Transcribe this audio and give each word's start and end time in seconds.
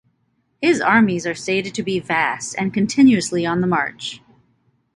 His 0.63 0.81
armies 0.81 1.27
are 1.27 1.35
stated 1.35 1.75
to 1.75 1.83
be 1.83 1.99
vast 1.99 2.55
and 2.57 2.73
continuously 2.73 3.45
on 3.45 3.61
the 3.61 3.67
march. 3.67 4.19